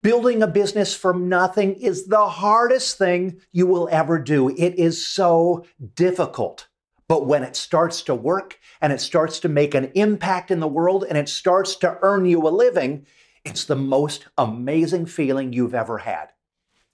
[0.00, 4.48] Building a business from nothing is the hardest thing you will ever do.
[4.50, 6.68] It is so difficult.
[7.08, 10.68] But when it starts to work and it starts to make an impact in the
[10.68, 13.06] world and it starts to earn you a living,
[13.44, 16.28] it's the most amazing feeling you've ever had.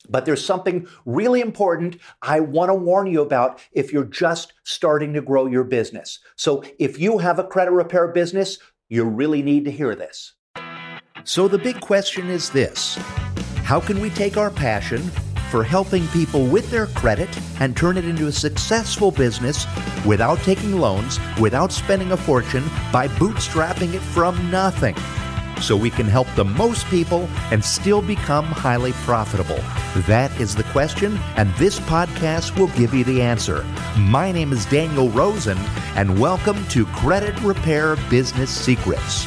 [0.08, 5.12] But there's something really important I want to warn you about if you're just starting
[5.12, 6.20] to grow your business.
[6.36, 8.58] So if you have a credit repair business,
[8.88, 10.34] you really need to hear this.
[11.26, 12.96] So the big question is this
[13.64, 15.00] How can we take our passion
[15.50, 17.30] for helping people with their credit
[17.60, 19.66] and turn it into a successful business
[20.04, 24.96] without taking loans, without spending a fortune, by bootstrapping it from nothing?
[25.62, 29.58] so we can help the most people and still become highly profitable?
[30.06, 33.64] That is the question, and this podcast will give you the answer.
[33.96, 35.56] My name is Daniel Rosen,
[35.94, 39.26] and welcome to Credit Repair Business Secrets.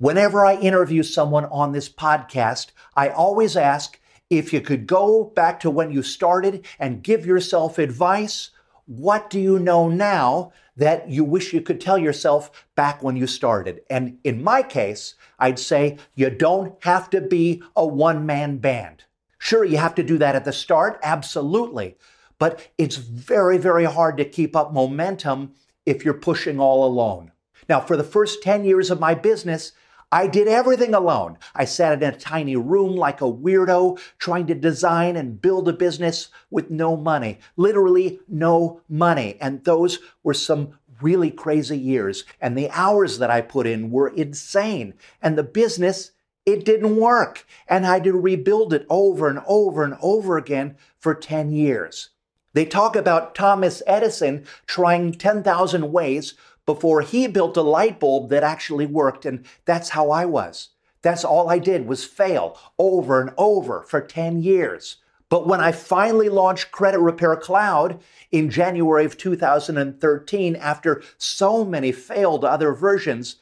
[0.00, 3.98] Whenever I interview someone on this podcast, I always ask
[4.30, 8.50] if you could go back to when you started and give yourself advice,
[8.86, 13.26] what do you know now that you wish you could tell yourself back when you
[13.26, 13.80] started?
[13.90, 19.02] And in my case, I'd say you don't have to be a one man band.
[19.36, 21.96] Sure, you have to do that at the start, absolutely.
[22.38, 25.54] But it's very, very hard to keep up momentum
[25.84, 27.32] if you're pushing all alone.
[27.68, 29.72] Now, for the first 10 years of my business,
[30.10, 31.36] I did everything alone.
[31.54, 35.72] I sat in a tiny room like a weirdo, trying to design and build a
[35.74, 37.40] business with no money.
[37.56, 39.36] Literally no money.
[39.38, 42.24] And those were some really crazy years.
[42.40, 44.94] And the hours that I put in were insane.
[45.20, 46.12] And the business,
[46.46, 47.46] it didn't work.
[47.68, 52.10] And I had to rebuild it over and over and over again for 10 years.
[52.58, 56.34] They talk about Thomas Edison trying 10,000 ways
[56.66, 59.24] before he built a light bulb that actually worked.
[59.24, 60.70] And that's how I was.
[61.00, 64.96] That's all I did was fail over and over for 10 years.
[65.28, 68.00] But when I finally launched Credit Repair Cloud
[68.32, 73.36] in January of 2013, after so many failed other versions,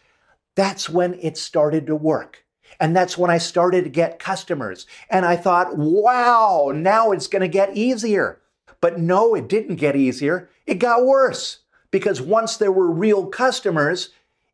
[0.57, 2.45] that's when it started to work.
[2.79, 4.87] And that's when I started to get customers.
[5.09, 8.43] And I thought, wow, now it's going to get easier.
[8.87, 10.49] But no, it didn't get easier.
[10.65, 11.59] It got worse
[11.91, 14.11] because once there were real customers,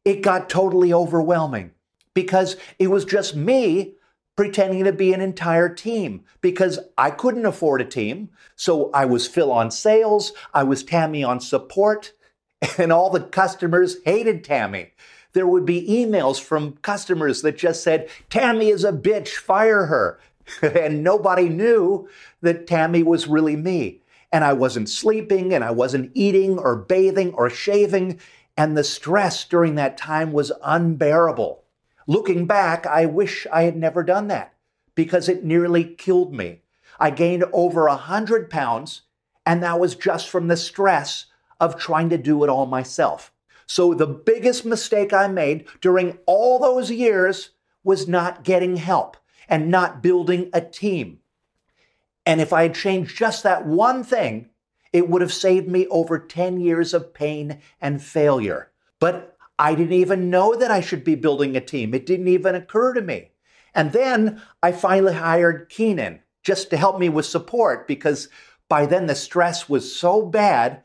[0.06, 1.72] it got totally overwhelming
[2.14, 3.92] because it was just me
[4.34, 8.30] pretending to be an entire team because I couldn't afford a team.
[8.56, 12.14] So I was Phil on sales, I was Tammy on support,
[12.78, 14.92] and all the customers hated Tammy.
[15.34, 20.18] There would be emails from customers that just said, Tammy is a bitch, fire her.
[20.62, 22.08] and nobody knew
[22.40, 23.98] that Tammy was really me
[24.32, 28.18] and I wasn't sleeping and I wasn't eating or bathing or shaving.
[28.56, 31.64] And the stress during that time was unbearable.
[32.06, 34.54] Looking back, I wish I had never done that
[34.94, 36.62] because it nearly killed me.
[36.98, 39.02] I gained over a hundred pounds,
[39.46, 41.26] and that was just from the stress
[41.60, 43.32] of trying to do it all myself.
[43.66, 47.50] So the biggest mistake I made during all those years
[47.84, 49.16] was not getting help
[49.48, 51.20] and not building a team.
[52.24, 54.50] And if I had changed just that one thing,
[54.92, 58.70] it would have saved me over 10 years of pain and failure.
[59.00, 61.94] But I didn't even know that I should be building a team.
[61.94, 63.30] It didn't even occur to me.
[63.74, 68.28] And then I finally hired Keenan just to help me with support because
[68.68, 70.82] by then the stress was so bad,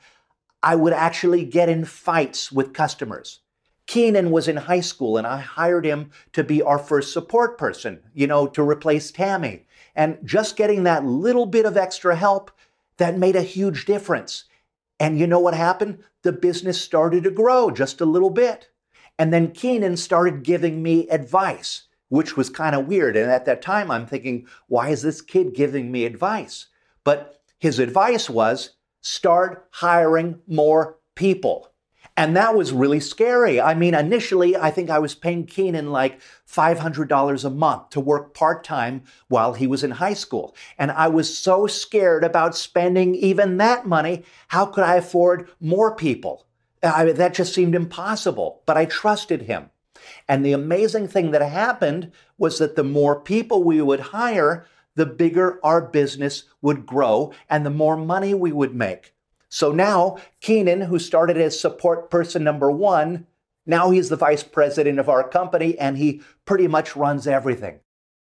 [0.63, 3.39] I would actually get in fights with customers.
[3.87, 8.01] Keenan was in high school and I hired him to be our first support person,
[8.13, 9.65] you know, to replace Tammy.
[9.95, 12.51] And just getting that little bit of extra help,
[12.97, 14.45] that made a huge difference.
[14.99, 16.03] And you know what happened?
[16.23, 18.69] The business started to grow just a little bit.
[19.17, 23.15] And then Keenan started giving me advice, which was kind of weird.
[23.15, 26.67] And at that time, I'm thinking, why is this kid giving me advice?
[27.03, 28.71] But his advice was
[29.01, 31.71] start hiring more people.
[32.17, 33.61] And that was really scary.
[33.61, 36.19] I mean, initially, I think I was paying Keenan like
[36.49, 40.55] $500 a month to work part time while he was in high school.
[40.79, 44.23] And I was so scared about spending even that money.
[44.47, 46.47] How could I afford more people?
[46.81, 49.69] I, that just seemed impossible, but I trusted him.
[50.27, 54.65] And the amazing thing that happened was that the more people we would hire,
[54.95, 59.13] the bigger our business would grow and the more money we would make.
[59.49, 63.27] So now Keenan, who started as support person number one,
[63.65, 67.79] now he's the vice president of our company and he pretty much runs everything.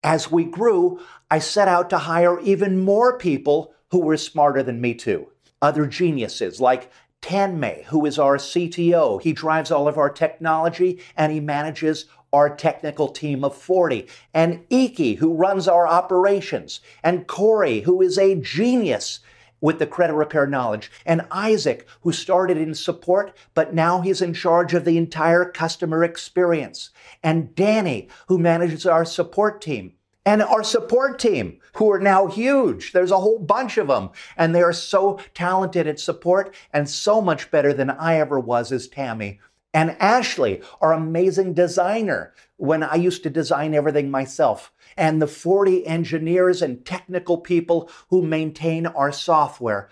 [0.04, 1.00] As we grew,
[1.30, 5.28] I set out to hire even more people who were smarter than me too.
[5.62, 6.92] Other geniuses like
[7.22, 9.22] Tanmay, who is our CTO.
[9.22, 14.66] He drives all of our technology and he manages our technical team of 40, and
[14.70, 19.22] Iki, who runs our operations, and Corey, who is a genius
[19.62, 24.34] with the credit repair knowledge, and Isaac, who started in support, but now he's in
[24.34, 26.92] charge of the entire customer experience,
[27.24, 29.94] and Danny, who manages our support team,
[30.26, 32.92] and our support team, who are now huge.
[32.92, 37.22] There's a whole bunch of them, and they are so talented at support and so
[37.22, 39.40] much better than I ever was as Tammy.
[39.74, 45.86] And Ashley, our amazing designer, when I used to design everything myself and the 40
[45.86, 49.90] engineers and technical people who maintain our software.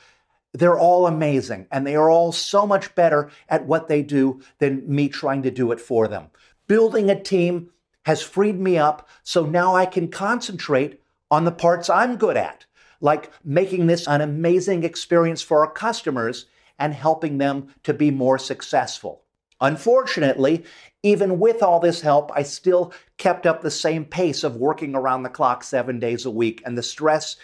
[0.53, 4.83] They're all amazing and they are all so much better at what they do than
[4.87, 6.29] me trying to do it for them.
[6.67, 7.69] Building a team
[8.05, 12.65] has freed me up so now I can concentrate on the parts I'm good at,
[13.01, 16.45] like making this an amazing experience for our customers
[16.79, 19.24] and helping them to be more successful.
[19.61, 20.65] Unfortunately,
[21.03, 25.23] even with all this help, I still kept up the same pace of working around
[25.23, 27.37] the clock seven days a week, and the stress,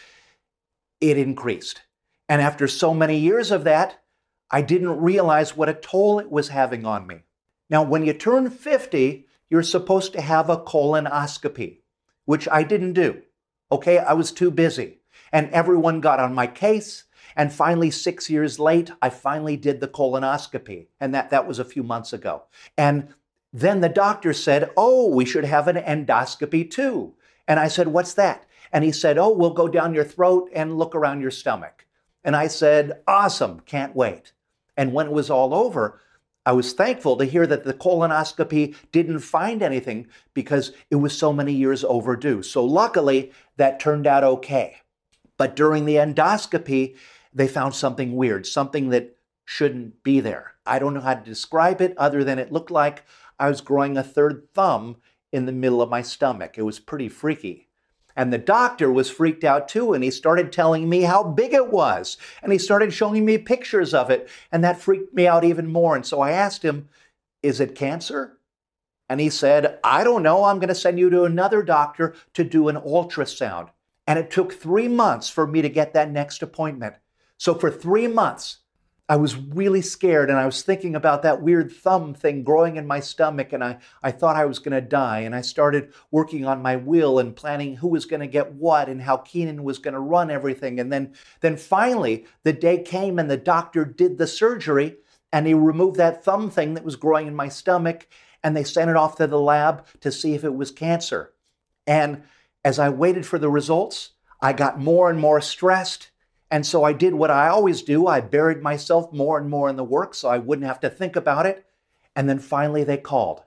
[1.00, 1.82] it increased.
[2.28, 4.02] And after so many years of that,
[4.50, 7.24] I didn't realize what a toll it was having on me.
[7.70, 11.80] Now, when you turn 50, you're supposed to have a colonoscopy,
[12.26, 13.22] which I didn't do.
[13.72, 15.00] Okay, I was too busy.
[15.32, 17.06] And everyone got on my case.
[17.36, 20.88] And finally, six years late, I finally did the colonoscopy.
[21.00, 22.44] And that, that was a few months ago.
[22.78, 23.14] And
[23.54, 27.14] then the doctor said, Oh, we should have an endoscopy too.
[27.48, 28.46] And I said, What's that?
[28.72, 31.86] And he said, Oh, we'll go down your throat and look around your stomach.
[32.24, 34.34] And I said, Awesome, can't wait.
[34.78, 36.00] And when it was all over,
[36.46, 41.32] I was thankful to hear that the colonoscopy didn't find anything because it was so
[41.32, 42.42] many years overdue.
[42.42, 44.78] So luckily, that turned out okay.
[45.38, 46.96] But during the endoscopy,
[47.34, 50.54] they found something weird, something that shouldn't be there.
[50.66, 53.04] I don't know how to describe it other than it looked like
[53.40, 54.98] I was growing a third thumb
[55.32, 56.58] in the middle of my stomach.
[56.58, 57.68] It was pretty freaky.
[58.16, 61.72] And the doctor was freaked out too, and he started telling me how big it
[61.72, 62.18] was.
[62.44, 65.96] And he started showing me pictures of it, and that freaked me out even more.
[65.96, 66.90] And so I asked him,
[67.42, 68.38] Is it cancer?
[69.10, 70.46] And he said, I don't know.
[70.46, 73.70] I'm going to send you to another doctor to do an ultrasound.
[74.08, 76.96] And it took three months for me to get that next appointment.
[77.42, 78.58] So for three months,
[79.10, 82.86] I was really scared and I was thinking about that weird thumb thing growing in
[82.86, 85.22] my stomach and I, I thought I was going to die.
[85.22, 88.90] And I started working on my will and planning who was going to get what
[88.90, 90.80] and how Keenan was going to run everything.
[90.80, 94.98] And then, then finally, the day came and the doctor did the surgery
[95.34, 98.08] and he removed that thumb thing that was growing in my stomach
[98.44, 101.34] and they sent it off to the lab to see if it was cancer.
[101.88, 102.22] And
[102.64, 104.12] as I waited for the results,
[104.44, 106.11] I got more and more stressed
[106.52, 109.78] and so I did what I always do I buried myself more and more in
[109.78, 111.66] the work so I wouldn't have to think about it.
[112.14, 113.42] And then finally they called.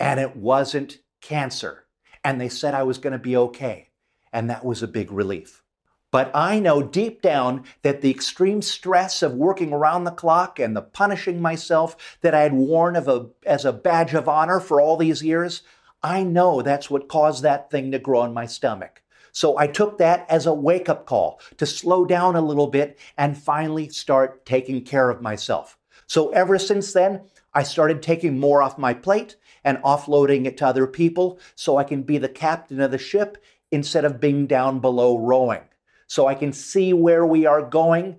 [0.00, 1.84] And it wasn't cancer.
[2.24, 3.90] And they said I was going to be okay.
[4.32, 5.62] And that was a big relief.
[6.10, 10.76] But I know deep down that the extreme stress of working around the clock and
[10.76, 14.96] the punishing myself that I had worn a, as a badge of honor for all
[14.96, 15.62] these years,
[16.02, 19.02] I know that's what caused that thing to grow in my stomach.
[19.32, 22.98] So I took that as a wake up call to slow down a little bit
[23.16, 25.78] and finally start taking care of myself.
[26.06, 27.22] So ever since then,
[27.52, 31.84] I started taking more off my plate and offloading it to other people so I
[31.84, 33.38] can be the captain of the ship
[33.70, 35.62] instead of being down below rowing.
[36.06, 38.16] So I can see where we are going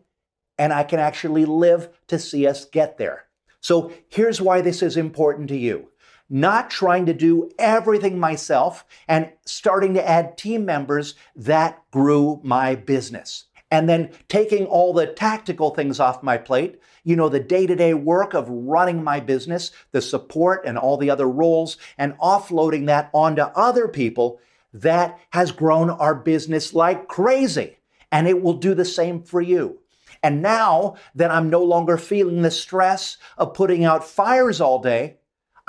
[0.58, 3.26] and I can actually live to see us get there.
[3.62, 5.90] So here's why this is important to you
[6.32, 12.74] not trying to do everything myself and starting to add team members that grew my
[12.74, 13.46] business.
[13.70, 17.76] And then taking all the tactical things off my plate, you know, the day to
[17.76, 22.86] day work of running my business, the support and all the other roles, and offloading
[22.86, 24.40] that onto other people,
[24.74, 27.78] that has grown our business like crazy.
[28.12, 29.80] And it will do the same for you.
[30.24, 35.18] And now that I'm no longer feeling the stress of putting out fires all day,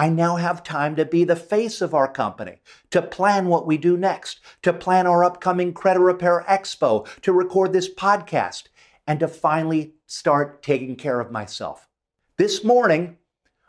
[0.03, 2.59] I now have time to be the face of our company,
[2.91, 7.73] to plan what we do next, to plan our upcoming Credit Repair Expo, to record
[7.73, 8.65] this podcast,
[9.07, 11.89] and to finally start taking care of myself.
[12.37, 13.19] This morning,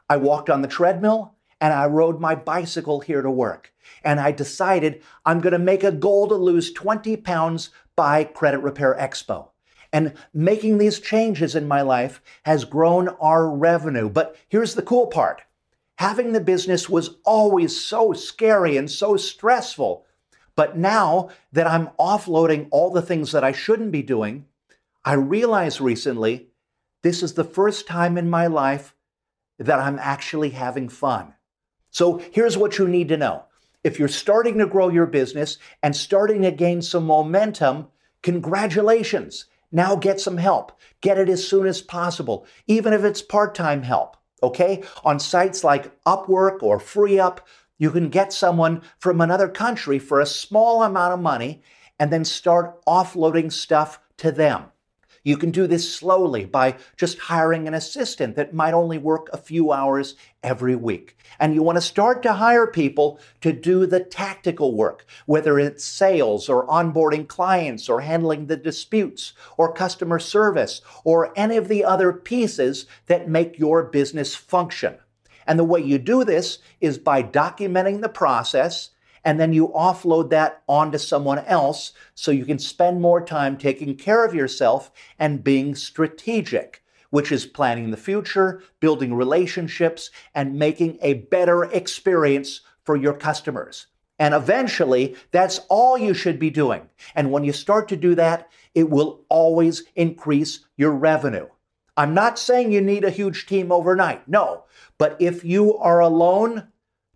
[0.10, 3.72] I walked on the treadmill and I rode my bicycle here to work.
[4.04, 8.58] And I decided I'm going to make a goal to lose 20 pounds by Credit
[8.58, 9.50] Repair Expo.
[9.92, 14.10] And making these changes in my life has grown our revenue.
[14.10, 15.44] But here's the cool part
[16.04, 20.06] Having the business was always so scary and so stressful.
[20.54, 24.46] But now that I'm offloading all the things that I shouldn't be doing,
[25.06, 26.50] I realized recently
[27.04, 28.94] this is the first time in my life
[29.58, 31.36] that I'm actually having fun.
[31.90, 33.46] So here's what you need to know.
[33.82, 37.88] If you're starting to grow your business and starting to gain some momentum,
[38.22, 39.46] congratulations.
[39.72, 40.78] Now get some help.
[41.00, 44.18] Get it as soon as possible, even if it's part time help.
[44.44, 44.84] Okay?
[45.04, 47.40] On sites like Upwork or FreeUp,
[47.80, 51.64] you can get someone from another country for a small amount of money
[51.98, 54.66] and then start offloading stuff to them.
[55.24, 59.38] You can do this slowly by just hiring an assistant that might only work a
[59.38, 61.18] few hours every week.
[61.40, 65.86] And you want to start to hire people to do the tactical work, whether it's
[65.86, 71.86] sales or onboarding clients or handling the disputes or customer service or any of the
[71.86, 74.98] other pieces that make your business function.
[75.48, 78.90] And the way you do this is by documenting the process
[79.24, 83.96] and then you offload that onto someone else so you can spend more time taking
[83.96, 90.98] care of yourself and being strategic, which is planning the future, building relationships, and making
[91.02, 93.88] a better experience for your customers.
[94.20, 96.90] And eventually, that's all you should be doing.
[97.16, 101.48] And when you start to do that, it will always increase your revenue.
[101.96, 104.66] I'm not saying you need a huge team overnight, no.
[104.98, 106.68] But if you are alone,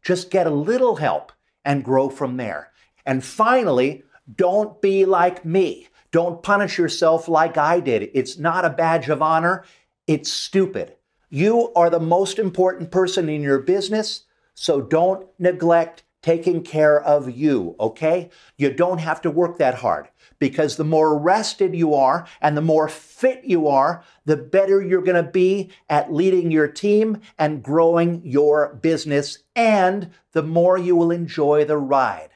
[0.02, 1.32] just get a little help
[1.68, 2.72] and grow from there.
[3.06, 5.90] And finally, don't be like me.
[6.12, 8.10] Don't punish yourself like I did.
[8.14, 9.66] It's not a badge of honor.
[10.08, 10.96] It's stupid.
[11.30, 14.24] You are the most important person in your business,
[14.56, 18.30] so don't neglect taking care of you, okay?
[18.58, 20.08] You don't have to work that hard
[20.40, 25.02] because the more rested you are and the more fit you are, the better you're
[25.02, 30.96] going to be at leading your team and growing your business, and the more you
[30.96, 32.30] will enjoy the ride.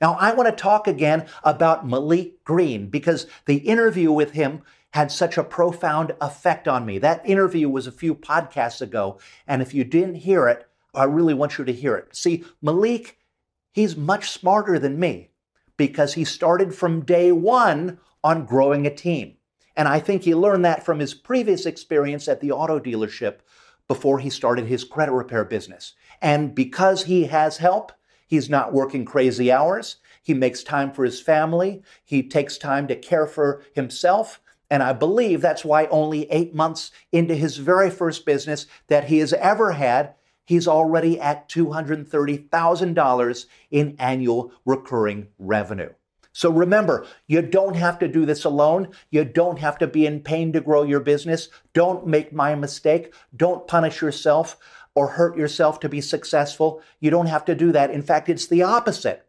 [0.00, 5.10] Now, I want to talk again about Malik Green because the interview with him had
[5.10, 6.98] such a profound effect on me.
[6.98, 11.34] That interview was a few podcasts ago, and if you didn't hear it, I really
[11.34, 12.14] want you to hear it.
[12.16, 13.18] See, Malik,
[13.72, 15.30] he's much smarter than me
[15.76, 19.36] because he started from day one on growing a team.
[19.76, 23.38] And I think he learned that from his previous experience at the auto dealership
[23.88, 25.94] before he started his credit repair business.
[26.20, 27.92] And because he has help,
[28.26, 29.96] he's not working crazy hours.
[30.22, 31.82] He makes time for his family.
[32.04, 34.40] He takes time to care for himself.
[34.68, 39.18] And I believe that's why only eight months into his very first business that he
[39.18, 40.14] has ever had,
[40.46, 45.90] he's already at $230,000 in annual recurring revenue.
[46.32, 48.88] So remember, you don't have to do this alone.
[49.10, 51.48] You don't have to be in pain to grow your business.
[51.72, 53.14] Don't make my mistake.
[53.34, 54.58] Don't punish yourself
[54.94, 56.82] or hurt yourself to be successful.
[57.00, 57.90] You don't have to do that.
[57.90, 59.26] In fact, it's the opposite.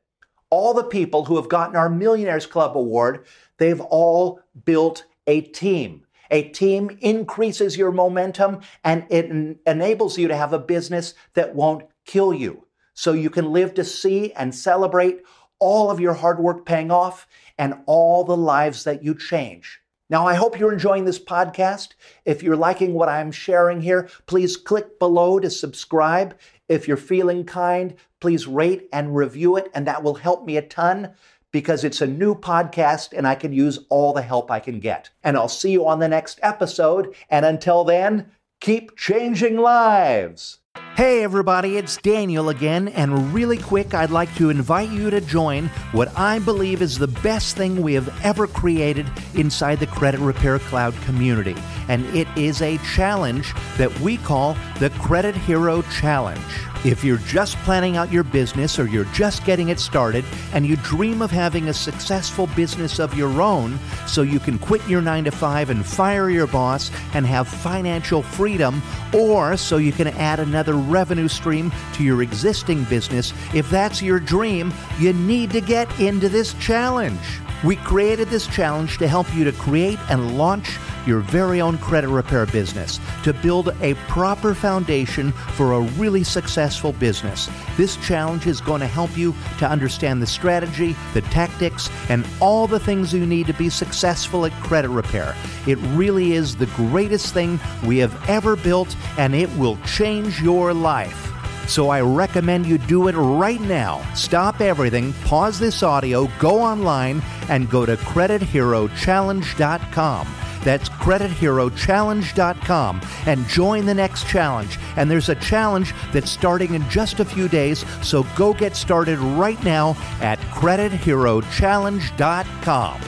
[0.50, 3.26] All the people who have gotten our Millionaires Club award,
[3.58, 6.07] they've all built a team.
[6.32, 11.56] A team increases your momentum and it en- enables you to have a business that
[11.56, 12.66] won't kill you.
[12.94, 15.22] So you can live to see and celebrate
[15.60, 19.82] all of your hard work paying off and all the lives that you change.
[20.10, 21.90] Now, I hope you're enjoying this podcast.
[22.24, 26.38] If you're liking what I'm sharing here, please click below to subscribe.
[26.70, 30.62] If you're feeling kind, please rate and review it, and that will help me a
[30.62, 31.14] ton
[31.52, 35.10] because it's a new podcast and I can use all the help I can get.
[35.24, 37.16] And I'll see you on the next episode.
[37.30, 40.60] And until then, keep changing lives.
[40.96, 45.68] Hey everybody, it's Daniel again, and really quick, I'd like to invite you to join
[45.92, 50.58] what I believe is the best thing we have ever created inside the Credit Repair
[50.58, 51.56] Cloud community.
[51.88, 56.40] And it is a challenge that we call the Credit Hero Challenge.
[56.86, 60.76] If you're just planning out your business or you're just getting it started and you
[60.78, 65.26] dream of having a successful business of your own so you can quit your 9
[65.26, 68.82] to 5 and fire your boss and have financial freedom,
[69.14, 74.20] or so you can add another revenue stream to your existing business, if that's your
[74.20, 77.20] dream, you need to get into this challenge.
[77.64, 82.10] We created this challenge to help you to create and launch your very own credit
[82.10, 87.50] repair business, to build a proper foundation for a really successful business.
[87.78, 92.68] This challenge is going to help you to understand the strategy, the tactics, and all
[92.68, 95.34] the things you need to be successful at credit repair.
[95.66, 100.74] It really is the greatest thing we have ever built, and it will change your
[100.74, 101.34] life.
[101.68, 104.02] So I recommend you do it right now.
[104.14, 110.28] Stop everything, pause this audio, go online, and go to CreditHeroChallenge.com.
[110.64, 114.78] That's CreditHeroChallenge.com and join the next challenge.
[114.98, 119.20] And there's a challenge that's starting in just a few days, so go get started
[119.20, 123.02] right now at CreditHeroChallenge.com.